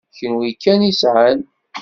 [0.11, 1.47] D kenwi kan i sɛant.